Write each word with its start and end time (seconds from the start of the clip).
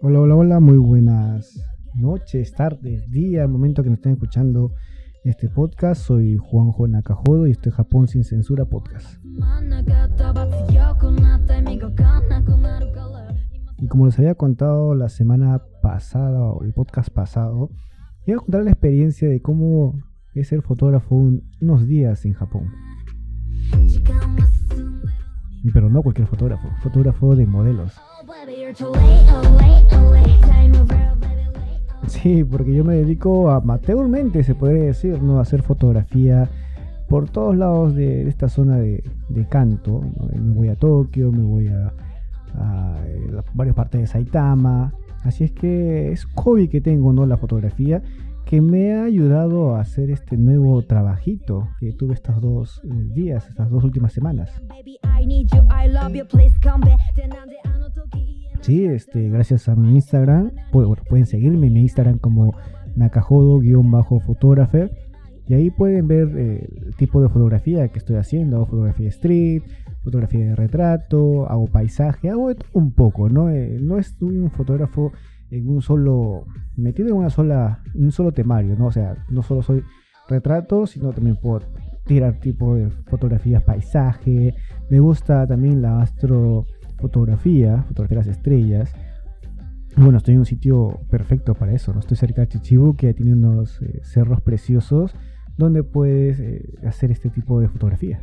Hola, 0.00 0.20
hola, 0.20 0.36
hola, 0.36 0.60
muy 0.60 0.76
buenas 0.76 1.60
noches, 1.94 2.52
tardes, 2.54 3.10
día, 3.10 3.42
el 3.42 3.48
momento 3.48 3.82
que 3.82 3.90
nos 3.90 3.98
estén 3.98 4.12
escuchando 4.12 4.72
este 5.24 5.48
podcast. 5.48 6.02
Soy 6.02 6.36
Juanjo 6.36 6.86
Nakajodo 6.86 7.48
y 7.48 7.50
estoy 7.50 7.72
Japón 7.72 8.06
sin 8.06 8.22
censura 8.22 8.64
podcast. 8.66 9.20
Y 13.78 13.88
como 13.88 14.06
les 14.06 14.18
había 14.18 14.34
contado 14.36 14.94
la 14.94 15.08
semana 15.08 15.62
pasada 15.86 16.42
o 16.42 16.64
el 16.64 16.72
podcast 16.72 17.10
pasado, 17.10 17.70
iba 18.26 18.38
a 18.38 18.40
contar 18.40 18.64
la 18.64 18.72
experiencia 18.72 19.28
de 19.28 19.40
cómo 19.40 19.94
es 20.34 20.48
ser 20.48 20.60
fotógrafo 20.62 21.14
unos 21.14 21.86
días 21.86 22.24
en 22.24 22.32
Japón. 22.32 22.72
Pero 25.72 25.88
no 25.88 26.02
cualquier 26.02 26.26
fotógrafo, 26.26 26.68
fotógrafo 26.82 27.36
de 27.36 27.46
modelos. 27.46 27.94
Sí, 32.08 32.42
porque 32.42 32.74
yo 32.74 32.84
me 32.84 32.96
dedico 32.96 33.48
amateurmente, 33.50 34.42
se 34.42 34.56
podría 34.56 34.82
decir, 34.82 35.22
¿no? 35.22 35.38
a 35.38 35.42
hacer 35.42 35.62
fotografía 35.62 36.50
por 37.08 37.30
todos 37.30 37.56
lados 37.56 37.94
de, 37.94 38.28
esta 38.28 38.48
zona 38.48 38.78
de, 38.78 39.04
Kanto. 39.48 40.00
Me 40.32 40.52
voy 40.52 40.68
a 40.68 40.74
Tokio, 40.74 41.30
me 41.30 41.44
voy 41.44 41.68
a, 41.68 41.92
eh, 43.06 43.40
varias 43.54 43.76
partes 43.76 44.00
de 44.00 44.06
Saitama. 44.08 44.92
Así 45.26 45.44
es 45.44 45.52
que 45.52 46.12
es 46.12 46.24
hobby 46.36 46.68
que 46.68 46.80
tengo, 46.80 47.12
¿no? 47.12 47.26
La 47.26 47.36
fotografía 47.36 48.00
que 48.44 48.60
me 48.60 48.92
ha 48.92 49.02
ayudado 49.02 49.74
a 49.74 49.80
hacer 49.80 50.08
este 50.10 50.36
nuevo 50.36 50.80
trabajito 50.82 51.68
que 51.80 51.92
tuve 51.92 52.14
estos 52.14 52.40
dos 52.40 52.80
eh, 52.84 52.88
días, 53.12 53.48
estas 53.48 53.68
dos 53.68 53.82
últimas 53.82 54.12
semanas. 54.12 54.62
Sí, 58.60 58.84
este, 58.84 59.28
gracias 59.30 59.68
a 59.68 59.74
mi 59.74 59.96
Instagram, 59.96 60.52
pueden 60.70 61.26
seguirme 61.26 61.66
en 61.66 61.72
mi 61.72 61.80
Instagram 61.80 62.18
como 62.18 62.54
nakajodo-fotógrafo 62.94 64.90
y 65.48 65.54
ahí 65.54 65.70
pueden 65.70 66.06
ver 66.06 66.28
eh, 66.36 66.68
el 66.86 66.94
tipo 66.96 67.20
de 67.20 67.28
fotografía 67.28 67.88
que 67.88 67.98
estoy 67.98 68.14
haciendo, 68.16 68.64
fotografía 68.66 69.08
street, 69.08 69.62
fotografía 70.06 70.46
de 70.46 70.54
retrato, 70.54 71.50
hago 71.50 71.66
paisaje, 71.66 72.30
hago 72.30 72.52
un 72.72 72.92
poco, 72.92 73.28
¿no? 73.28 73.50
Eh, 73.50 73.78
no 73.82 73.98
estoy 73.98 74.38
un 74.38 74.52
fotógrafo 74.52 75.12
en 75.50 75.68
un 75.68 75.82
solo, 75.82 76.46
metido 76.76 77.08
en 77.08 77.16
una 77.16 77.28
sola, 77.28 77.82
un 77.92 78.12
solo 78.12 78.30
temario, 78.30 78.76
¿no? 78.78 78.86
O 78.86 78.92
sea, 78.92 79.16
no 79.28 79.42
solo 79.42 79.62
soy 79.62 79.82
retrato, 80.28 80.86
sino 80.86 81.12
también 81.12 81.34
puedo 81.42 81.62
tirar 82.04 82.38
tipo 82.38 82.76
de 82.76 82.88
fotografías, 83.10 83.64
paisaje. 83.64 84.54
Me 84.90 85.00
gusta 85.00 85.44
también 85.44 85.82
la 85.82 86.00
astrofotografía, 86.00 87.82
fotografía 87.88 88.20
de 88.20 88.26
las 88.26 88.36
estrellas. 88.36 88.94
Bueno, 89.96 90.18
estoy 90.18 90.34
en 90.34 90.40
un 90.40 90.46
sitio 90.46 91.00
perfecto 91.10 91.54
para 91.54 91.72
eso, 91.72 91.92
¿no? 91.92 91.98
Estoy 91.98 92.16
cerca 92.16 92.42
de 92.42 92.48
Chichibu, 92.48 92.94
que 92.94 93.12
tiene 93.12 93.32
unos 93.32 93.82
eh, 93.82 94.02
cerros 94.04 94.40
preciosos 94.40 95.16
donde 95.56 95.82
puedes 95.82 96.38
eh, 96.38 96.62
hacer 96.86 97.10
este 97.10 97.30
tipo 97.30 97.60
de 97.60 97.68
fotografía. 97.68 98.20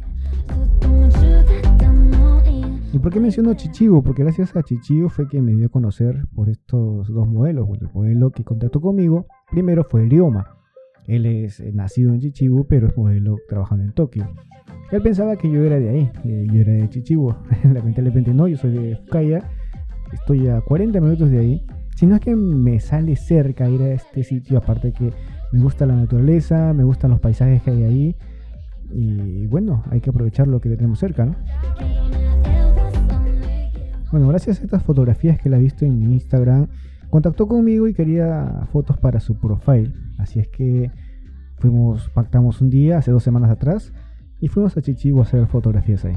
¿Y 2.93 2.99
por 2.99 3.11
qué 3.11 3.19
menciono 3.19 3.55
Chichibu? 3.55 4.03
Porque 4.03 4.21
gracias 4.21 4.55
a 4.55 4.61
Chichibu 4.61 5.09
fue 5.09 5.27
que 5.27 5.41
me 5.41 5.55
dio 5.55 5.65
a 5.65 5.69
conocer 5.69 6.27
por 6.35 6.47
estos 6.47 7.07
dos 7.11 7.27
modelos. 7.27 7.67
el 7.81 7.89
modelo 7.91 8.29
que 8.29 8.43
contactó 8.43 8.81
conmigo 8.81 9.25
primero 9.49 9.83
fue 9.83 10.05
Ryoma. 10.05 10.45
Él 11.07 11.25
es 11.25 11.59
eh, 11.59 11.71
nacido 11.73 12.13
en 12.13 12.19
Chichibu, 12.19 12.67
pero 12.67 12.87
es 12.87 12.95
modelo 12.95 13.37
trabajando 13.49 13.83
en 13.83 13.93
Tokio. 13.93 14.29
Él 14.91 15.01
pensaba 15.01 15.37
que 15.37 15.49
yo 15.49 15.63
era 15.63 15.79
de 15.79 15.89
ahí, 15.89 16.11
yo 16.23 16.61
era 16.61 16.73
de 16.73 16.87
Chichibu. 16.87 17.33
Lamentablemente 17.73 18.31
no, 18.31 18.47
yo 18.47 18.57
soy 18.57 18.69
de 18.69 18.95
Fukaya. 18.97 19.39
Estoy 20.11 20.47
a 20.49 20.61
40 20.61 21.01
minutos 21.01 21.31
de 21.31 21.39
ahí. 21.39 21.65
Sino 21.95 22.13
es 22.13 22.21
que 22.21 22.35
me 22.35 22.79
sale 22.79 23.15
cerca 23.15 23.67
ir 23.71 23.81
a 23.81 23.91
este 23.91 24.23
sitio, 24.23 24.59
aparte 24.59 24.93
que 24.93 25.11
me 25.51 25.59
gusta 25.63 25.87
la 25.87 25.95
naturaleza, 25.95 26.73
me 26.73 26.83
gustan 26.83 27.09
los 27.09 27.19
paisajes 27.19 27.63
que 27.63 27.71
hay 27.71 27.83
ahí. 27.85 28.15
Y 28.91 29.47
bueno, 29.47 29.83
hay 29.89 29.99
que 29.99 30.11
aprovechar 30.11 30.47
lo 30.47 30.59
que 30.59 30.69
tenemos 30.69 30.99
cerca, 30.99 31.25
¿no? 31.25 31.35
Bueno, 34.13 34.27
gracias 34.27 34.59
a 34.59 34.63
estas 34.65 34.83
fotografías 34.83 35.39
que 35.41 35.49
la 35.49 35.57
he 35.57 35.59
visto 35.59 35.85
en 35.85 35.97
mi 35.97 36.13
Instagram, 36.13 36.67
contactó 37.09 37.47
conmigo 37.47 37.87
y 37.87 37.95
quería 37.95 38.67
fotos 38.71 38.95
para 38.99 39.19
su 39.19 39.39
profile. 39.39 39.91
Así 40.19 40.39
es 40.39 40.47
que 40.49 40.91
fuimos, 41.57 42.11
pactamos 42.11 42.61
un 42.61 42.69
día, 42.69 42.99
hace 42.99 43.09
dos 43.09 43.23
semanas 43.23 43.49
atrás, 43.49 43.91
y 44.39 44.49
fuimos 44.49 44.77
a 44.77 44.83
Chichibu 44.83 45.17
a 45.17 45.23
hacer 45.23 45.47
fotografías 45.47 46.05
ahí. 46.05 46.15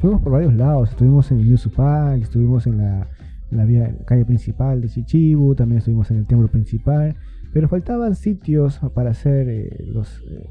Fuimos 0.00 0.20
por 0.20 0.32
varios 0.32 0.52
lados, 0.52 0.90
estuvimos 0.90 1.30
en 1.30 1.38
el 1.38 1.46
Yusu 1.46 1.70
Park, 1.70 2.22
estuvimos 2.22 2.66
en 2.66 2.78
la, 2.78 3.64
vía, 3.66 3.96
calle 4.04 4.24
principal 4.24 4.80
de 4.80 4.88
Chichibu, 4.88 5.54
también 5.54 5.78
estuvimos 5.78 6.10
en 6.10 6.16
el 6.16 6.26
templo 6.26 6.48
principal, 6.48 7.14
pero 7.52 7.68
faltaban 7.68 8.16
sitios 8.16 8.80
para 8.92 9.10
hacer 9.10 9.48
eh, 9.48 9.84
los... 9.86 10.24
Eh, 10.28 10.50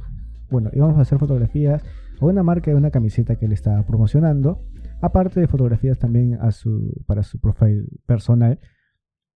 bueno, 0.49 0.69
íbamos 0.73 0.99
a 0.99 1.01
hacer 1.01 1.19
fotografías 1.19 1.83
o 2.19 2.27
una 2.27 2.43
marca 2.43 2.71
de 2.71 2.77
una 2.77 2.91
camiseta 2.91 3.35
que 3.35 3.45
él 3.45 3.51
estaba 3.51 3.85
promocionando, 3.85 4.63
aparte 5.01 5.39
de 5.39 5.47
fotografías 5.47 5.99
también 5.99 6.35
a 6.41 6.51
su, 6.51 7.03
para 7.07 7.23
su 7.23 7.39
profile 7.39 7.85
personal. 8.05 8.59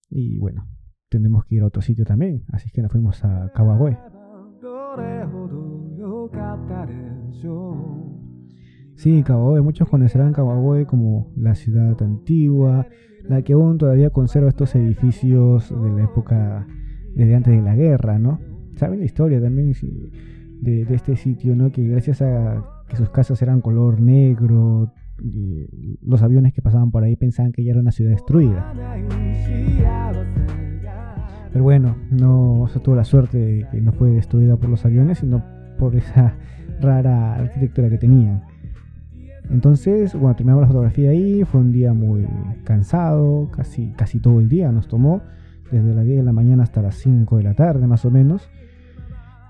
Y 0.10 0.40
bueno, 0.40 0.68
tenemos 1.10 1.46
que 1.46 1.56
ir 1.56 1.64
a 1.64 1.68
otro 1.68 1.82
sitio 1.82 2.06
también, 2.06 2.44
así 2.52 2.70
que 2.72 2.82
nos 2.82 2.92
fuimos 2.92 3.24
a 3.24 3.52
Kawagoe. 3.54 3.98
Sí, 8.96 9.24
Kawagoe, 9.24 9.62
muchos 9.62 9.88
conocerán 9.88 10.34
Kawagoe 10.34 10.86
como 10.86 11.32
la 11.38 11.56
ciudad 11.56 12.02
antigua, 12.02 12.88
la 13.24 13.42
que 13.44 13.54
aún 13.54 13.78
todavía 13.78 14.10
conserva 14.10 14.50
estos 14.50 14.76
edificios 14.76 15.70
de 15.70 15.92
la 15.92 16.04
época 16.04 16.68
desde 17.16 17.36
antes 17.36 17.56
de 17.56 17.62
la 17.62 17.76
guerra, 17.76 18.20
¿no? 18.20 18.40
Saben 18.76 19.00
la 19.00 19.06
historia 19.06 19.42
también, 19.42 19.74
si 19.74 20.12
de, 20.62 20.82
este 20.90 21.16
sitio, 21.16 21.56
¿no? 21.56 21.72
Que 21.72 21.88
gracias 21.88 22.22
a 22.22 22.64
que 22.88 22.96
sus 22.96 23.10
casas 23.10 23.42
eran 23.42 23.62
color 23.62 24.02
negro, 24.02 24.94
y 25.22 25.98
los 26.02 26.22
aviones 26.22 26.54
que 26.54 26.62
pasaban 26.62 26.92
por 26.92 27.04
ahí 27.04 27.16
pensaban 27.16 27.52
que 27.52 27.64
ya 27.64 27.72
era 27.72 27.82
una 27.82 27.92
ciudad 27.92 28.12
destruida. 28.12 28.74
Pero 31.52 31.64
bueno, 31.64 31.96
no 32.12 32.68
se 32.72 32.80
tuvo 32.80 32.96
la 32.96 33.04
suerte 33.04 33.38
de 33.38 33.68
que 33.70 33.82
no 33.82 33.92
fue 33.92 34.12
destruida 34.12 34.56
por 34.58 34.70
los 34.70 34.86
aviones, 34.86 35.20
sino 35.20 35.44
por 35.78 35.96
esa 35.96 36.36
rara 36.82 37.36
arquitectura 37.36 37.90
que 37.90 37.98
tenían. 37.98 38.44
Entonces, 39.50 40.14
bueno, 40.14 40.36
terminamos 40.36 40.62
la 40.62 40.68
fotografía 40.68 41.10
ahí, 41.10 41.44
fue 41.44 41.62
un 41.62 41.72
día 41.72 41.94
muy 41.94 42.28
cansado, 42.64 43.50
casi, 43.52 43.92
casi 43.94 44.20
todo 44.20 44.40
el 44.40 44.48
día 44.48 44.72
nos 44.72 44.88
tomó, 44.88 45.22
desde 45.72 45.96
las 45.96 46.06
10 46.06 46.18
de 46.20 46.24
la 46.24 46.34
mañana 46.34 46.64
hasta 46.64 46.84
las 46.84 46.96
5 46.96 47.38
de 47.38 47.44
la 47.44 47.56
tarde 47.56 47.88
más 47.88 48.06
o 48.06 48.12
menos. 48.12 48.48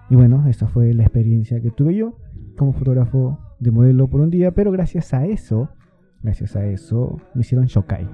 Y 0.09 0.15
bueno, 0.15 0.47
esta 0.47 0.67
fue 0.67 0.93
la 0.93 1.03
experiencia 1.03 1.61
que 1.61 1.69
tuve 1.69 1.95
yo 1.95 2.17
como 2.57 2.73
fotógrafo 2.73 3.39
de 3.59 3.71
modelo 3.71 4.07
por 4.07 4.21
un 4.21 4.29
día, 4.29 4.51
pero 4.51 4.71
gracias 4.71 5.13
a 5.13 5.25
eso, 5.25 5.69
gracias 6.23 6.55
a 6.55 6.65
eso, 6.65 7.17
me 7.33 7.41
hicieron 7.41 7.67
Shokai. 7.67 8.07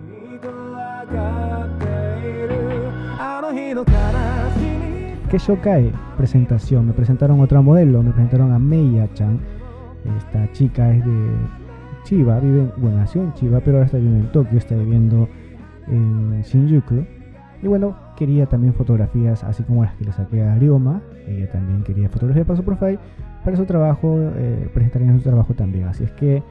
¿Qué 5.29 5.37
Shokai? 5.37 5.91
Presentación. 6.17 6.87
Me 6.87 6.93
presentaron 6.93 7.39
otra 7.39 7.61
modelo, 7.61 8.03
me 8.03 8.11
presentaron 8.11 8.51
a 8.51 8.59
Meiya-chan. 8.59 9.39
Esta 10.17 10.51
chica 10.51 10.91
es 10.91 11.03
de 11.03 11.31
Chiba, 12.03 12.39
vive, 12.39 12.71
bueno, 12.77 12.97
nació 12.97 13.23
en 13.23 13.33
Chiba, 13.33 13.59
pero 13.61 13.77
ahora 13.77 13.85
está 13.85 13.97
viviendo 13.97 14.25
en 14.25 14.31
Tokio, 14.31 14.57
está 14.57 14.75
viviendo 14.75 15.27
en 15.87 16.41
Shinjuku. 16.41 17.05
Y 17.63 17.67
bueno, 17.67 17.95
quería 18.15 18.45
también 18.45 18.73
fotografías, 18.73 19.43
así 19.43 19.63
como 19.63 19.83
las 19.83 19.93
que 19.95 20.05
le 20.05 20.11
saqué 20.11 20.43
a 20.43 20.53
Arioma. 20.53 21.01
Ella 21.27 21.49
también 21.51 21.83
quería 21.83 22.09
fotografía 22.09 22.45
para 22.45 22.57
su 22.57 22.63
profile. 22.63 22.99
Para 23.43 23.57
su 23.57 23.65
trabajo, 23.65 24.17
eh, 24.35 24.69
presentaría 24.73 25.13
su 25.13 25.21
trabajo 25.21 25.53
también. 25.53 25.87
Así 25.87 26.03
es 26.03 26.11
que 26.11 26.43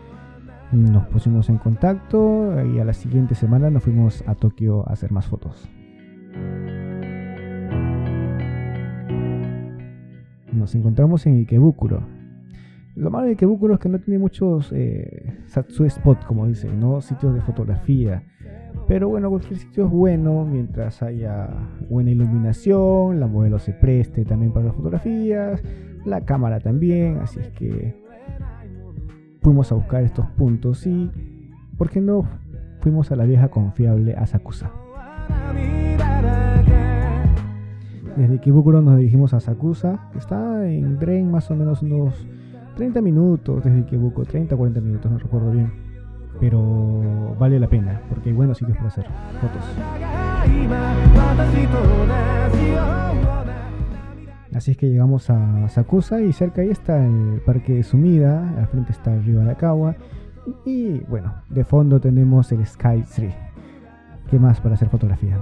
nos 0.72 1.06
pusimos 1.06 1.48
en 1.48 1.58
contacto 1.58 2.52
y 2.64 2.78
a 2.78 2.84
la 2.84 2.92
siguiente 2.92 3.34
semana 3.34 3.70
nos 3.70 3.82
fuimos 3.82 4.24
a 4.26 4.34
Tokio 4.34 4.88
a 4.88 4.92
hacer 4.92 5.12
más 5.12 5.26
fotos. 5.26 5.68
Nos 10.52 10.74
encontramos 10.74 11.26
en 11.26 11.38
Ikebukuro. 11.38 12.02
Lo 12.96 13.10
malo 13.10 13.26
de 13.26 13.32
Ikebukuro 13.32 13.74
es 13.74 13.80
que 13.80 13.88
no 13.88 13.98
tiene 13.98 14.18
muchos 14.18 14.72
eh, 14.72 15.36
Satsu 15.46 15.84
Spot, 15.84 16.24
como 16.24 16.46
dicen, 16.46 16.78
¿no? 16.78 17.00
sitios 17.00 17.34
de 17.34 17.40
fotografía. 17.40 18.22
Pero 18.86 19.08
bueno, 19.08 19.30
cualquier 19.30 19.58
sitio 19.58 19.86
es 19.86 19.90
bueno 19.90 20.44
mientras 20.44 21.02
haya 21.02 21.48
buena 21.88 22.10
iluminación, 22.10 23.18
la 23.18 23.26
modelo 23.26 23.58
se 23.58 23.72
preste 23.72 24.24
también 24.24 24.52
para 24.52 24.66
las 24.66 24.74
fotografías, 24.74 25.62
la 26.04 26.20
cámara 26.22 26.60
también, 26.60 27.18
así 27.18 27.40
es 27.40 27.48
que 27.50 27.94
fuimos 29.40 29.72
a 29.72 29.74
buscar 29.74 30.04
estos 30.04 30.26
puntos 30.32 30.86
y, 30.86 31.10
¿por 31.78 31.88
qué 31.88 32.00
no? 32.00 32.28
Fuimos 32.80 33.10
a 33.10 33.16
la 33.16 33.24
vieja 33.24 33.48
confiable 33.48 34.14
Asakusa. 34.14 34.70
Desde 38.16 38.38
Kibukuro 38.38 38.80
nos 38.80 38.98
dirigimos 38.98 39.34
a 39.34 39.40
Sakusa, 39.40 40.10
que 40.12 40.18
está 40.18 40.68
en 40.68 40.98
tren 40.98 41.30
más 41.30 41.50
o 41.50 41.56
menos 41.56 41.82
unos 41.82 42.26
30 42.76 43.00
minutos 43.00 43.64
desde 43.64 43.84
Kibukuro, 43.86 44.26
30 44.26 44.56
40 44.56 44.80
minutos, 44.80 45.10
no 45.10 45.18
recuerdo 45.18 45.50
bien. 45.50 45.83
Pero 46.40 47.36
vale 47.38 47.58
la 47.58 47.68
pena, 47.68 48.00
porque 48.08 48.30
hay 48.30 48.34
buenos 48.34 48.58
sitios 48.58 48.76
para 48.76 48.88
hacer 48.88 49.06
fotos. 49.40 49.62
Así 54.54 54.70
es 54.70 54.76
que 54.76 54.88
llegamos 54.88 55.30
a 55.30 55.68
Sakusa 55.68 56.20
y 56.20 56.32
cerca 56.32 56.62
ahí 56.62 56.70
está 56.70 57.04
el 57.04 57.42
parque 57.44 57.74
de 57.74 57.82
Sumida, 57.82 58.54
al 58.56 58.68
frente 58.68 58.92
está 58.92 59.12
el 59.12 59.24
río 59.24 59.40
Arakawa 59.40 59.96
y 60.64 61.00
bueno, 61.00 61.34
de 61.48 61.64
fondo 61.64 62.00
tenemos 62.00 62.52
el 62.52 62.64
Sky 62.64 63.02
Tree. 63.14 63.34
¿Qué 64.30 64.38
más 64.38 64.60
para 64.60 64.74
hacer 64.74 64.88
fotografía? 64.88 65.38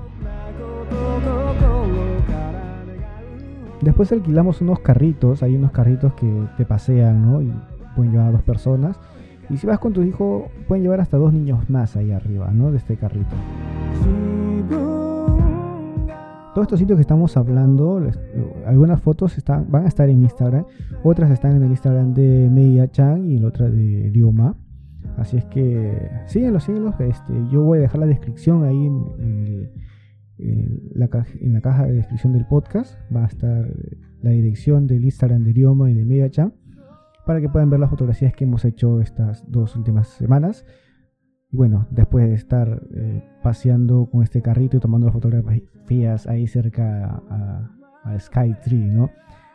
Después 3.80 4.12
alquilamos 4.12 4.60
unos 4.60 4.78
carritos, 4.80 5.42
hay 5.42 5.56
unos 5.56 5.72
carritos 5.72 6.14
que 6.14 6.46
te 6.56 6.64
pasean, 6.64 7.22
¿no? 7.22 7.42
Y 7.42 7.52
pueden 7.96 8.12
llevar 8.12 8.28
a 8.28 8.32
dos 8.32 8.42
personas. 8.42 8.96
Y 9.50 9.56
si 9.56 9.66
vas 9.66 9.78
con 9.78 9.92
tu 9.92 10.02
hijo, 10.02 10.48
pueden 10.68 10.82
llevar 10.82 11.00
hasta 11.00 11.16
dos 11.16 11.32
niños 11.32 11.68
más 11.68 11.96
ahí 11.96 12.10
arriba, 12.12 12.50
¿no? 12.52 12.70
De 12.70 12.78
este 12.78 12.96
carrito. 12.96 13.36
Todos 16.54 16.66
estos 16.66 16.80
sitios 16.80 16.98
que 16.98 17.00
estamos 17.00 17.34
hablando, 17.38 18.02
algunas 18.66 19.00
fotos 19.00 19.38
están, 19.38 19.70
van 19.70 19.86
a 19.86 19.88
estar 19.88 20.10
en 20.10 20.22
Instagram, 20.22 20.66
otras 21.02 21.30
están 21.30 21.56
en 21.56 21.62
el 21.62 21.70
Instagram 21.70 22.12
de 22.12 22.50
Meia 22.50 22.90
Chan 22.90 23.24
y 23.30 23.38
la 23.38 23.48
otra 23.48 23.70
de 23.70 24.10
Lioma. 24.10 24.54
Así 25.16 25.38
es 25.38 25.46
que 25.46 26.10
síguenlos, 26.26 26.64
síguenlos. 26.64 26.94
Este, 27.00 27.32
yo 27.50 27.62
voy 27.62 27.78
a 27.78 27.82
dejar 27.82 28.00
la 28.00 28.06
descripción 28.06 28.64
ahí 28.64 28.86
en, 28.86 29.70
la, 30.94 31.08
en, 31.40 31.60
caja 31.60 31.86
de 31.86 31.94
descripción 31.94 32.34
del 32.34 32.46
podcast. 32.46 32.98
Va 33.14 33.24
a 33.24 33.28
estar 33.28 33.66
la 34.20 34.30
dirección 34.30 34.86
del 34.86 35.04
Instagram 35.04 35.44
de 35.44 35.50
Idioma 35.52 35.90
y 35.90 35.94
de 35.94 36.04
MediaCham 36.04 36.52
para 37.26 37.40
que 37.40 37.48
puedan 37.48 37.70
ver 37.70 37.80
las 37.80 37.90
fotografías 37.90 38.34
que 38.34 38.44
hemos 38.44 38.64
hecho 38.64 39.00
estas 39.00 39.50
dos 39.50 39.76
últimas 39.76 40.08
semanas. 40.08 40.64
Y 41.50 41.56
bueno, 41.56 41.86
después 41.90 42.28
de 42.28 42.34
estar 42.34 42.82
eh, 42.94 43.22
paseando 43.42 44.08
con 44.10 44.22
este 44.22 44.42
carrito 44.42 44.76
y 44.76 44.80
tomando 44.80 45.06
las 45.06 45.14
fotografías 45.14 46.26
ahí 46.26 46.46
cerca 46.46 47.22
a, 47.28 47.70
a 48.04 48.18
Sky 48.18 48.54
Tree, 48.64 48.88
¿no? 48.88 49.10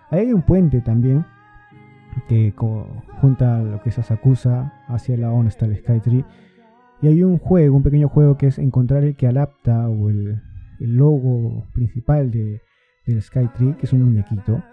Ahí 0.09 0.21
hay 0.21 0.33
un 0.33 0.43
puente 0.43 0.81
también 0.81 1.25
que 2.27 2.53
junta 3.21 3.61
lo 3.61 3.81
que 3.81 3.89
es 3.89 3.99
Asakusa 3.99 4.73
hacia 4.87 5.15
el 5.15 5.21
lado 5.21 5.35
donde 5.35 5.49
está 5.49 5.65
el 5.65 5.77
Skytree. 5.77 6.25
Y 7.01 7.07
hay 7.07 7.23
un 7.23 7.37
juego, 7.37 7.75
un 7.75 7.83
pequeño 7.83 8.09
juego 8.09 8.37
que 8.37 8.47
es 8.47 8.57
encontrar 8.57 9.03
el 9.03 9.15
que 9.15 9.27
adapta 9.27 9.87
o 9.87 10.09
el, 10.09 10.41
logo 10.79 11.63
principal 11.73 12.31
de, 12.31 12.61
del 13.05 13.21
Skytree, 13.21 13.77
que 13.77 13.85
es 13.85 13.93
un 13.93 14.03
muñequito. 14.03 14.63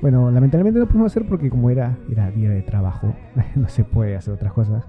Bueno, 0.00 0.30
lamentablemente 0.30 0.80
no 0.80 0.86
pudimos 0.86 1.12
hacer 1.12 1.26
porque 1.26 1.50
como 1.50 1.68
era, 1.70 1.98
era 2.10 2.30
día 2.30 2.50
de 2.50 2.62
trabajo, 2.62 3.14
no 3.56 3.68
se 3.68 3.84
puede 3.84 4.16
hacer 4.16 4.34
otras 4.34 4.52
cosas. 4.52 4.86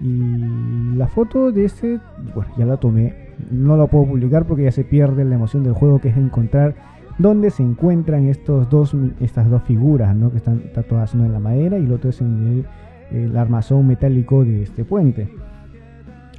Y 0.00 0.94
la 0.96 1.08
foto 1.08 1.52
de 1.52 1.64
este, 1.64 2.00
bueno, 2.34 2.50
ya 2.56 2.66
la 2.66 2.76
tomé. 2.76 3.14
No 3.50 3.76
la 3.76 3.86
puedo 3.86 4.06
publicar 4.06 4.46
porque 4.46 4.64
ya 4.64 4.72
se 4.72 4.84
pierde 4.84 5.24
la 5.24 5.34
emoción 5.34 5.62
del 5.62 5.72
juego, 5.72 6.00
que 6.00 6.08
es 6.08 6.16
encontrar 6.16 6.74
donde 7.18 7.50
se 7.50 7.62
encuentran 7.62 8.26
estos 8.26 8.68
dos, 8.68 8.94
estas 9.20 9.48
dos 9.48 9.62
figuras, 9.62 10.14
¿no? 10.14 10.30
que 10.30 10.36
están 10.36 10.60
tatuadas 10.74 11.14
una 11.14 11.26
en 11.26 11.32
la 11.32 11.40
madera 11.40 11.78
y 11.78 11.84
el 11.84 11.92
otro 11.92 12.10
es 12.10 12.20
en 12.20 12.66
el, 13.10 13.36
armazón 13.36 13.86
metálico 13.86 14.44
de 14.44 14.62
este 14.62 14.84
puente. 14.84 15.28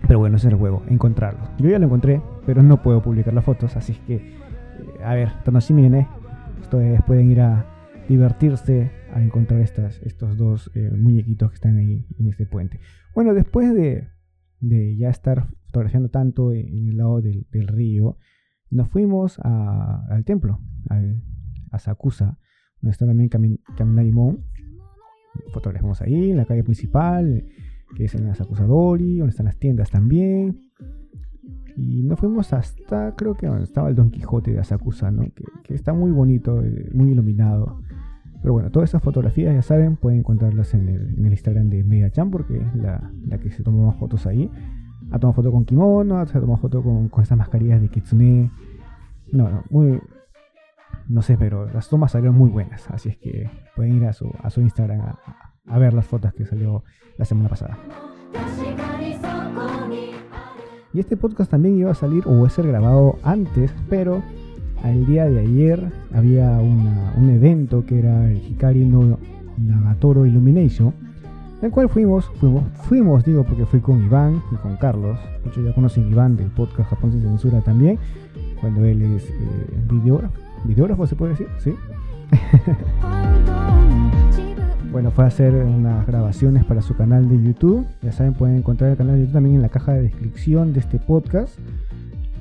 Pero 0.07 0.19
bueno, 0.19 0.37
ese 0.37 0.47
es 0.47 0.53
el 0.53 0.59
juego, 0.59 0.83
encontrarlo. 0.87 1.39
Yo 1.57 1.69
ya 1.69 1.79
lo 1.79 1.85
encontré, 1.85 2.21
pero 2.45 2.61
no 2.61 2.81
puedo 2.81 3.01
publicar 3.01 3.33
las 3.33 3.43
fotos, 3.43 3.75
así 3.75 3.93
que, 4.05 4.15
eh, 4.15 5.03
a 5.03 5.15
ver, 5.15 5.29
miren, 5.71 6.07
Ustedes 6.61 7.01
pueden 7.03 7.31
ir 7.31 7.41
a 7.41 7.65
divertirse 8.07 8.91
a 9.13 9.21
encontrar 9.21 9.61
estas, 9.61 10.01
estos 10.03 10.37
dos 10.37 10.71
eh, 10.75 10.91
muñequitos 10.97 11.49
que 11.49 11.55
están 11.55 11.77
ahí 11.77 12.05
en 12.17 12.27
este 12.27 12.45
puente. 12.45 12.79
Bueno, 13.13 13.33
después 13.33 13.73
de, 13.73 14.09
de 14.59 14.95
ya 14.95 15.09
estar 15.09 15.47
fotografiando 15.65 16.09
tanto 16.09 16.53
en 16.53 16.87
el 16.89 16.97
lado 16.97 17.21
del, 17.21 17.67
río, 17.67 18.17
nos 18.69 18.89
fuimos 18.89 19.39
al 19.39 20.23
templo, 20.25 20.59
a 21.71 21.79
Sakusa, 21.79 22.37
donde 22.81 22.91
está 22.91 23.05
también 23.05 23.29
Kaminarimon. 23.75 24.43
Fotografiamos 25.53 26.01
ahí, 26.01 26.31
en 26.31 26.37
la 26.37 26.45
calle 26.45 26.63
principal, 26.63 27.45
que 27.95 28.05
es 28.05 28.15
en 28.15 28.25
la 28.25 28.35
Sakusa 28.35 28.65
Dori, 28.65 29.17
donde 29.17 29.31
están 29.31 29.45
las 29.45 29.57
tiendas 29.57 29.89
también. 29.89 30.59
Y 31.75 32.01
nos 32.03 32.19
fuimos 32.19 32.53
hasta, 32.53 33.15
creo 33.15 33.35
que 33.35 33.45
donde 33.45 33.63
estaba 33.63 33.89
el 33.89 33.95
Don 33.95 34.09
Quijote 34.09 34.51
de 34.51 34.59
Asakusa, 34.59 35.11
¿no? 35.11 35.23
que, 35.63 35.75
está 35.75 35.93
muy 35.93 36.11
bonito, 36.11 36.63
eh, 36.63 36.89
muy 36.91 37.11
iluminado. 37.11 37.81
Pero 38.47 38.53
bueno, 38.53 38.71
todas 38.71 38.91
esas 38.91 39.03
fotografías, 39.03 39.53
ya 39.53 39.61
saben, 39.61 39.97
pueden 39.97 40.19
encontrarlas 40.19 40.73
en 40.73 40.87
el, 40.87 41.25
Instagram 41.25 41.69
de 41.69 41.83
Megachan, 41.83 42.31
porque 42.31 42.55
es 42.55 42.75
la, 42.75 43.11
la 43.25 43.39
que 43.39 43.51
se 43.51 43.61
tomó 43.61 43.91
fotos 43.91 44.25
ahí 44.25 44.49
ha 45.11 45.19
tomado 45.19 45.33
foto 45.33 45.51
con 45.51 45.65
kimono, 45.65 46.17
ha 46.17 46.25
tomado 46.25 46.55
foto 46.55 46.81
con, 46.81 47.09
con 47.09 47.23
estas 47.23 47.37
mascarillas 47.37 47.81
de 47.81 47.89
kitsune. 47.89 48.49
No, 49.33 49.49
no, 49.49 49.65
muy. 49.69 49.99
No 51.09 51.21
sé, 51.23 51.37
pero 51.37 51.69
las 51.73 51.89
tomas 51.89 52.13
salieron 52.13 52.37
muy 52.37 52.49
buenas. 52.49 52.89
Así 52.89 53.09
es 53.09 53.17
que 53.17 53.49
pueden 53.75 53.97
ir 53.97 54.05
a 54.05 54.13
su, 54.13 54.31
a 54.41 54.49
su 54.49 54.61
Instagram 54.61 55.01
a, 55.01 55.19
a 55.67 55.77
ver 55.77 55.93
las 55.93 56.05
fotos 56.05 56.33
que 56.33 56.45
salió 56.45 56.85
la 57.17 57.25
semana 57.25 57.49
pasada. 57.49 57.77
Y 60.93 61.01
este 61.01 61.17
podcast 61.17 61.51
también 61.51 61.75
iba 61.75 61.91
a 61.91 61.95
salir 61.95 62.23
o 62.25 62.45
a 62.45 62.49
ser 62.49 62.65
grabado 62.65 63.19
antes, 63.23 63.75
pero 63.89 64.23
al 64.83 65.05
día 65.05 65.25
de 65.25 65.39
ayer 65.39 65.91
había 66.13 66.49
una, 66.59 67.13
un 67.17 67.29
evento 67.29 67.85
que 67.85 67.99
era 67.99 68.29
el 68.29 68.37
Hikari 68.37 68.85
no 68.85 69.17
Nagatoro 69.57 70.25
Illumination 70.25 70.93
el 71.61 71.71
cual 71.71 71.89
fuimos, 71.89 72.25
fuimos, 72.39 72.63
fuimos, 72.83 73.25
digo, 73.25 73.43
porque 73.43 73.65
fui 73.65 73.79
con 73.79 74.03
Iván 74.03 74.43
y 74.51 74.55
con 74.57 74.77
Carlos. 74.77 75.17
Muchos 75.43 75.65
ya 75.65 75.73
conocen 75.73 76.07
Iván 76.07 76.37
del 76.37 76.51
podcast 76.51 76.91
Japón 76.91 77.11
sin 77.11 77.21
censura 77.21 77.61
también, 77.61 77.97
cuando 78.61 78.85
él 78.85 79.01
es 79.01 79.27
eh, 79.29 79.33
videógrafo. 79.89 80.35
¿Videógrafo 80.65 81.07
se 81.07 81.15
puede 81.15 81.31
decir? 81.31 81.47
Sí. 81.57 81.73
bueno, 84.91 85.09
fue 85.09 85.23
a 85.23 85.27
hacer 85.27 85.55
unas 85.55 86.05
grabaciones 86.05 86.63
para 86.63 86.83
su 86.83 86.95
canal 86.95 87.27
de 87.27 87.41
YouTube. 87.41 87.87
Ya 88.03 88.11
saben, 88.11 88.35
pueden 88.35 88.57
encontrar 88.57 88.91
el 88.91 88.97
canal 88.97 89.15
de 89.15 89.21
YouTube 89.21 89.33
también 89.33 89.55
en 89.55 89.63
la 89.63 89.69
caja 89.69 89.93
de 89.93 90.03
descripción 90.03 90.73
de 90.73 90.81
este 90.81 90.99
podcast. 90.99 91.57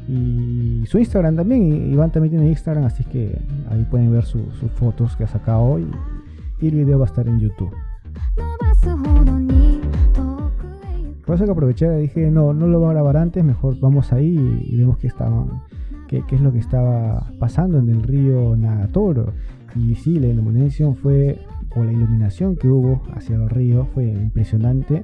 Y 0.08 0.84
su 0.86 0.98
Instagram 0.98 1.36
también. 1.36 1.92
Iván 1.92 2.10
también 2.10 2.32
tiene 2.32 2.48
Instagram, 2.48 2.84
así 2.84 3.04
que 3.04 3.38
ahí 3.70 3.84
pueden 3.90 4.12
ver 4.12 4.24
sus 4.24 4.42
fotos 4.76 5.16
que 5.16 5.24
ha 5.24 5.28
sacado 5.28 5.78
y, 5.78 5.86
y 6.60 6.68
el 6.68 6.74
video 6.76 6.98
va 6.98 7.06
a 7.06 7.08
estar 7.08 7.26
en 7.26 7.40
YouTube. 7.40 7.72
Por 11.24 11.34
eso 11.34 11.44
que 11.44 11.50
aproveché 11.50 11.90
dije, 11.96 12.30
no, 12.30 12.54
no 12.54 12.68
lo 12.68 12.78
voy 12.78 12.90
a 12.90 12.92
grabar 12.92 13.16
antes, 13.16 13.42
mejor 13.42 13.80
vamos 13.80 14.12
ahí 14.12 14.62
y, 14.64 14.76
vemos 14.76 14.96
qué, 14.98 15.08
estaban, 15.08 15.62
qué, 16.06 16.22
qué, 16.28 16.36
es 16.36 16.40
lo 16.40 16.52
que 16.52 16.60
estaba 16.60 17.32
pasando 17.40 17.80
en 17.80 17.88
el 17.88 18.04
río 18.04 18.56
Nagatoro. 18.56 19.32
Y 19.74 19.96
sí, 19.96 20.20
la 20.20 20.28
iluminación 20.28 20.94
fue, 20.94 21.40
o 21.74 21.82
la 21.82 21.92
iluminación 21.92 22.54
que 22.54 22.68
hubo 22.68 23.02
hacia 23.12 23.34
el 23.34 23.50
río 23.50 23.88
fue 23.92 24.04
impresionante, 24.04 25.02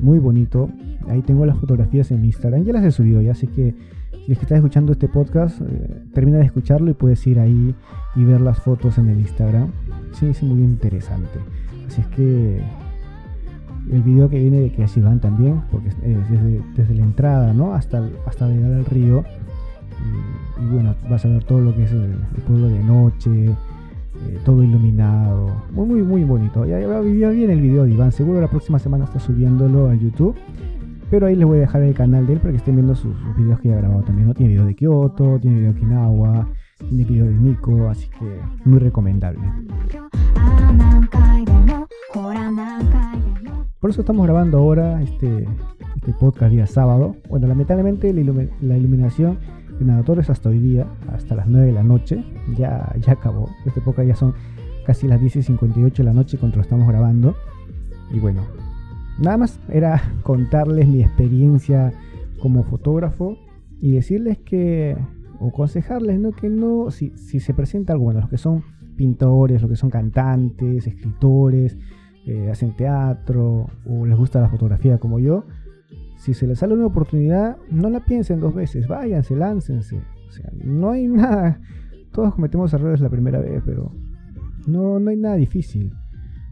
muy 0.00 0.18
bonito. 0.18 0.70
Ahí 1.06 1.20
tengo 1.20 1.44
las 1.44 1.58
fotografías 1.58 2.10
en 2.12 2.22
mi 2.22 2.28
Instagram, 2.28 2.64
ya 2.64 2.72
las 2.72 2.84
he 2.84 2.90
subido 2.90 3.20
ya, 3.20 3.32
así 3.32 3.46
que 3.46 3.74
si 4.28 4.32
es 4.32 4.38
que 4.40 4.44
estás 4.44 4.56
escuchando 4.56 4.92
este 4.92 5.08
podcast, 5.08 5.58
eh, 5.62 6.02
termina 6.12 6.36
de 6.36 6.44
escucharlo 6.44 6.90
y 6.90 6.92
puedes 6.92 7.26
ir 7.26 7.40
ahí 7.40 7.74
y 8.14 8.24
ver 8.24 8.42
las 8.42 8.58
fotos 8.58 8.98
en 8.98 9.08
el 9.08 9.20
Instagram. 9.20 9.72
Sí, 10.12 10.26
es 10.26 10.42
muy 10.42 10.62
interesante. 10.62 11.38
Así 11.86 12.02
es 12.02 12.06
que 12.08 12.60
el 13.90 14.02
video 14.02 14.28
que 14.28 14.38
viene 14.38 14.60
de 14.60 14.70
que 14.70 14.84
así 14.84 15.00
van 15.00 15.18
también, 15.18 15.62
porque 15.70 15.88
es 15.88 15.96
desde, 16.76 16.94
la 16.94 17.04
entrada, 17.04 17.54
¿no? 17.54 17.72
Hasta, 17.72 18.06
hasta 18.26 18.48
llegar 18.48 18.72
al 18.72 18.84
río. 18.84 19.24
Y, 20.60 20.66
bueno, 20.66 20.94
vas 21.08 21.24
a 21.24 21.28
ver 21.28 21.44
todo 21.44 21.62
lo 21.62 21.74
que 21.74 21.84
es 21.84 21.92
el, 21.92 22.12
pueblo 22.46 22.68
de 22.68 22.84
noche, 22.84 23.46
eh, 23.46 23.54
todo 24.44 24.62
iluminado. 24.62 25.64
Muy, 25.72 25.86
muy, 25.86 26.02
muy 26.02 26.24
bonito. 26.24 26.66
Ya, 26.66 26.78
ya, 26.78 27.00
bien 27.00 27.50
el 27.50 27.62
video 27.62 27.84
de 27.84 27.92
Iván. 27.92 28.12
Seguro 28.12 28.42
la 28.42 28.48
próxima 28.48 28.78
semana 28.78 29.06
está 29.06 29.20
subiéndolo 29.20 29.88
a 29.88 29.94
YouTube. 29.94 30.36
Pero 31.10 31.26
ahí 31.26 31.36
les 31.36 31.46
voy 31.46 31.58
a 31.58 31.60
dejar 31.62 31.82
el 31.82 31.94
canal 31.94 32.26
de 32.26 32.34
él 32.34 32.38
para 32.38 32.52
que 32.52 32.58
estén 32.58 32.76
viendo 32.76 32.94
sus, 32.94 33.14
videos 33.36 33.60
que 33.60 33.68
ya 33.68 33.74
ha 33.74 33.78
grabado 33.78 34.02
también. 34.02 34.28
¿no? 34.28 34.34
Tiene 34.34 34.52
video 34.52 34.66
de 34.66 34.74
Kyoto, 34.74 35.38
tiene 35.40 35.58
video 35.58 35.72
de 35.72 35.78
Okinawa, 35.78 36.48
tiene 36.78 37.04
video 37.04 37.24
de 37.24 37.34
Nico, 37.34 37.88
así 37.88 38.08
que 38.10 38.40
muy 38.64 38.78
recomendable. 38.78 39.40
Por 43.80 43.90
eso 43.90 44.00
estamos 44.00 44.26
grabando 44.26 44.58
ahora 44.58 45.00
este, 45.02 45.48
este 45.96 46.12
podcast 46.12 46.52
día 46.52 46.66
sábado. 46.66 47.16
Bueno, 47.28 47.46
lamentablemente 47.46 48.12
la, 48.12 48.76
iluminación 48.76 49.38
de 49.78 49.84
Nadator 49.86 50.18
es 50.18 50.28
hasta 50.28 50.50
hoy 50.50 50.58
día, 50.58 50.86
hasta 51.12 51.34
las 51.36 51.46
9 51.46 51.68
de 51.68 51.72
la 51.72 51.84
noche. 51.84 52.22
Ya, 52.56 52.92
ya 53.00 53.12
acabó. 53.12 53.48
Este 53.64 53.80
podcast 53.80 54.08
ya 54.08 54.16
son 54.16 54.34
casi 54.84 55.08
las 55.08 55.20
10 55.20 55.36
y 55.36 55.42
58 55.42 56.02
de 56.02 56.06
la 56.06 56.12
noche 56.12 56.36
cuando 56.36 56.56
lo 56.56 56.62
estamos 56.62 56.86
grabando. 56.86 57.34
Y 58.10 58.18
bueno, 58.18 58.42
nada 59.18 59.36
más 59.36 59.60
era 59.68 60.00
contarles 60.22 60.88
mi 60.88 61.02
experiencia 61.02 61.92
como 62.40 62.64
fotógrafo 62.64 63.36
y 63.80 63.92
decirles 63.92 64.38
que 64.38 64.96
o 65.40 65.48
aconsejarles 65.48 66.18
¿no? 66.18 66.32
que 66.32 66.48
no, 66.48 66.90
si, 66.90 67.10
si 67.16 67.40
se 67.40 67.54
presenta 67.54 67.92
algo, 67.92 68.06
bueno, 68.06 68.20
los 68.20 68.28
que 68.28 68.38
son 68.38 68.62
pintores, 68.96 69.62
los 69.62 69.70
que 69.70 69.76
son 69.76 69.90
cantantes, 69.90 70.86
escritores, 70.86 71.78
eh, 72.26 72.50
hacen 72.50 72.76
teatro 72.76 73.66
o 73.86 74.04
les 74.04 74.16
gusta 74.18 74.40
la 74.40 74.48
fotografía 74.48 74.98
como 74.98 75.18
yo, 75.18 75.44
si 76.16 76.34
se 76.34 76.46
les 76.46 76.58
sale 76.58 76.74
una 76.74 76.86
oportunidad, 76.86 77.56
no 77.70 77.88
la 77.88 78.04
piensen 78.04 78.40
dos 78.40 78.54
veces, 78.54 78.88
váyanse, 78.88 79.36
láncense. 79.36 80.02
O 80.28 80.32
sea, 80.32 80.50
no 80.62 80.90
hay 80.90 81.06
nada, 81.08 81.60
todos 82.12 82.34
cometemos 82.34 82.72
errores 82.74 83.00
la 83.00 83.08
primera 83.08 83.40
vez, 83.40 83.62
pero 83.64 83.92
no, 84.66 84.98
no 84.98 85.10
hay 85.10 85.16
nada 85.16 85.36
difícil. 85.36 85.92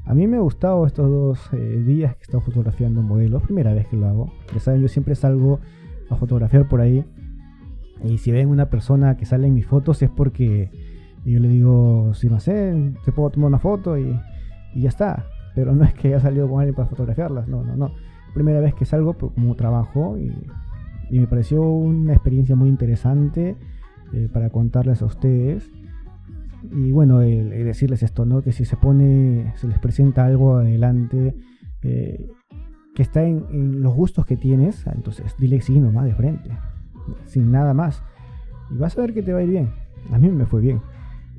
A 0.07 0.15
mí 0.15 0.29
me 0.29 0.37
ha 0.37 0.41
gustado 0.41 0.87
estos 0.87 1.11
dos 1.11 1.53
eh, 1.53 1.83
días 1.85 2.15
que 2.15 2.21
he 2.21 2.23
estado 2.23 2.41
fotografiando 2.41 3.03
modelos, 3.03 3.43
primera 3.43 3.75
vez 3.75 3.89
que 3.89 3.97
lo 3.97 4.07
hago. 4.07 4.33
Ya 4.55 4.61
saben, 4.61 4.81
yo 4.81 4.87
siempre 4.87 5.17
salgo 5.17 5.59
a 6.09 6.15
fotografiar 6.15 6.69
por 6.69 6.81
ahí. 6.81 7.05
Y 8.05 8.19
si 8.19 8.31
ven 8.31 8.49
una 8.49 8.71
persona 8.71 9.17
que 9.17 9.27
sale 9.27 9.49
en 9.49 9.55
mis 9.55 9.67
fotos 9.67 10.01
es 10.03 10.11
porque 10.11 10.71
yo 11.25 11.41
le 11.41 11.49
digo, 11.49 12.15
si 12.15 12.29
no 12.29 12.39
sé, 12.39 12.93
te 13.05 13.11
puedo 13.11 13.31
tomar 13.31 13.49
una 13.49 13.59
foto 13.59 13.99
y, 13.99 14.17
y 14.75 14.83
ya 14.83 14.91
está. 14.91 15.27
Pero 15.57 15.75
no 15.75 15.85
es 15.85 15.93
que 15.95 16.09
haya 16.09 16.21
salido 16.21 16.49
con 16.49 16.61
alguien 16.61 16.77
para 16.77 16.89
fotografiarlas, 16.89 17.49
no, 17.49 17.65
no, 17.65 17.77
no. 17.77 17.91
Primera 18.33 18.61
vez 18.61 18.75
que 18.75 18.85
salgo 18.85 19.15
como 19.15 19.57
trabajo 19.57 20.17
y, 20.19 20.33
y 21.11 21.19
me 21.19 21.27
pareció 21.27 21.63
una 21.63 22.13
experiencia 22.13 22.55
muy 22.55 22.69
interesante 22.69 23.57
eh, 24.13 24.29
para 24.33 24.51
contarles 24.51 25.03
a 25.03 25.07
ustedes 25.07 25.69
y 26.73 26.92
bueno, 26.92 27.18
decirles 27.18 28.02
esto, 28.02 28.25
¿no? 28.25 28.42
Que 28.42 28.52
si 28.52 28.64
se 28.64 28.76
pone, 28.76 29.52
se 29.56 29.68
les 29.68 29.78
presenta 29.78 30.25
algo 30.25 30.56
adelante 30.56 31.35
eh, 31.82 32.28
que 32.94 33.02
está 33.02 33.23
en, 33.25 33.82
los 33.82 33.94
gustos 33.94 34.26
que 34.26 34.37
tienes, 34.37 34.87
ah, 34.87 34.92
entonces 34.94 35.35
dile 35.38 35.61
sí 35.61 35.78
nomás 35.78 36.06
de 36.06 36.14
frente, 36.14 36.50
sin 37.25 37.50
nada 37.50 37.75
más. 37.75 38.02
Y 38.70 38.78
vas 38.78 38.96
a 38.96 39.02
ver 39.02 39.14
que 39.14 39.23
te 39.23 39.32
va 39.32 39.40
a 39.40 39.42
ir 39.42 39.50
bien. 39.50 39.70
A 40.11 40.18
mí 40.18 40.28
me 40.30 40.46
fue 40.46 40.61
bien. 40.61 40.80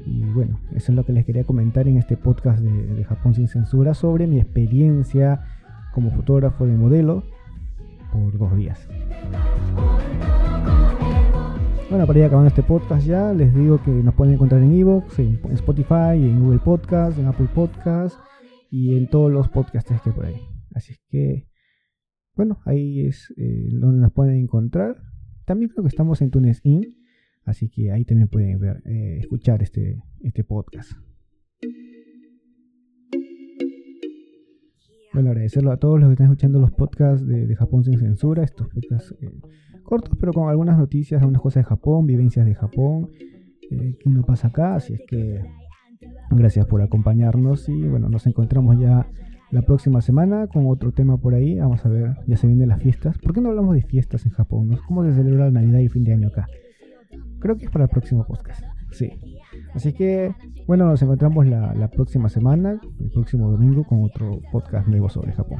Y 0.06 0.24
bueno, 0.26 0.60
eso 0.74 0.92
es 0.92 0.96
lo 0.96 1.04
que 1.04 1.14
les 1.14 1.26
quería 1.26 1.44
comentar 1.44 1.88
en 1.88 1.98
este 1.98 2.16
podcast 2.16 2.60
de, 2.60 2.96
de 2.96 3.04
Japón 3.04 3.34
sin 3.34 3.48
censura 3.48 3.94
sobre 3.94 4.28
mi 4.28 4.40
experiencia 4.40 5.42
como 5.94 6.12
fotógrafo 6.12 6.66
de 6.66 6.78
modelo 6.78 7.24
por 8.12 8.38
dos 8.38 8.56
días. 8.56 8.88
Bueno, 11.90 12.06
para 12.06 12.20
ir 12.20 12.26
acabando 12.26 12.50
este 12.50 12.64
podcast 12.64 13.08
ya, 13.08 13.34
les 13.34 13.56
digo 13.56 13.82
que 13.82 13.92
nos 13.92 14.14
pueden 14.14 14.34
encontrar 14.34 14.62
en 14.62 14.74
Evox, 14.74 15.20
en 15.20 15.40
Spotify, 15.54 16.16
en 16.16 16.44
Google 16.44 16.60
Podcast, 16.60 17.18
en 17.18 17.28
Apple 17.28 17.48
Podcast 17.56 18.20
y 18.70 18.98
en 18.98 19.10
todos 19.10 19.32
los 19.32 19.48
podcasts 19.48 19.90
que 19.90 20.10
hay 20.10 20.16
por 20.16 20.26
ahí. 20.26 20.42
Así 20.76 20.92
es 20.92 21.00
que, 21.08 21.48
bueno, 22.36 22.60
ahí 22.66 23.06
es 23.08 23.34
eh, 23.38 23.70
donde 23.72 24.02
nos 24.02 24.12
pueden 24.12 24.36
encontrar. 24.36 24.98
También 25.46 25.70
creo 25.70 25.84
que 25.84 25.88
estamos 25.88 26.22
en 26.22 26.30
TuneIn, 26.30 26.82
así 27.46 27.70
que 27.70 27.90
ahí 27.94 28.04
también 28.04 28.28
pueden 28.28 28.60
ver, 28.60 28.84
eh, 28.86 29.20
escuchar 29.22 29.64
este, 29.64 30.04
este 30.20 30.44
podcast. 30.44 30.92
Bueno, 35.14 35.30
agradecerlo 35.30 35.72
a 35.72 35.78
todos 35.78 36.02
los 36.02 36.10
que 36.10 36.14
están 36.14 36.28
escuchando 36.28 36.60
los 36.60 36.72
podcasts 36.72 37.26
de, 37.26 37.56
Japón 37.56 37.86
sin 37.86 37.98
censura, 37.98 38.44
estos 38.44 38.68
podcasts 38.68 39.16
eh, 39.22 39.32
cortos, 39.88 40.16
pero 40.20 40.34
con 40.34 40.50
algunas 40.50 40.78
noticias, 40.78 41.22
algunas 41.22 41.42
cosas 41.42 41.64
de 41.64 41.70
Japón, 41.70 42.06
vivencias 42.06 42.46
de 42.46 42.54
Japón, 42.54 43.10
eh, 43.72 43.98
que 44.00 44.10
no 44.10 44.22
pasa 44.24 44.50
acá, 44.50 44.76
así 44.76 44.94
es 44.94 45.02
que 45.08 45.42
gracias 46.30 46.66
por 46.66 46.82
acompañarnos 46.82 47.68
y 47.70 47.88
bueno, 47.88 48.10
nos 48.10 48.28
encontramos 48.28 48.78
ya 48.80 49.08
la 49.50 49.62
próxima 49.62 50.02
semana 50.02 50.48
con 50.48 50.68
otro 50.68 50.92
tema 50.92 51.18
por 51.18 51.34
ahí, 51.34 51.58
vamos 51.58 51.86
a 51.86 51.90
ver, 51.90 52.18
ya 52.28 52.36
se 52.36 52.48
vienen 52.48 52.68
las 52.68 52.82
fiestas, 52.82 53.18
¿por 53.18 53.34
qué 53.34 53.40
no 53.40 53.50
hablamos 53.50 53.76
de 53.76 53.82
fiestas 53.82 54.26
en 54.26 54.34
Japón? 54.34 54.78
¿Cómo 54.88 55.06
se 55.06 55.14
celebra 55.14 55.46
la 55.46 55.52
Navidad 55.52 55.80
y 55.80 55.84
el 55.84 55.90
fin 55.90 56.04
de 56.04 56.14
año 56.14 56.28
acá? 56.28 56.48
Creo 57.40 57.56
que 57.58 57.66
es 57.66 57.72
para 57.72 57.86
el 57.86 57.90
próximo 57.90 58.26
podcast, 58.26 58.64
sí. 58.92 59.10
Así 59.74 59.94
que, 59.94 60.36
bueno, 60.68 60.86
nos 60.86 61.02
encontramos 61.02 61.48
la 61.48 61.90
próxima 61.90 62.28
semana, 62.28 62.80
el 63.00 63.10
próximo 63.12 63.50
domingo, 63.50 63.86
con 63.86 64.04
otro 64.04 64.42
podcast 64.52 64.88
nuevo 64.88 65.08
sobre 65.08 65.32
Japón. 65.32 65.60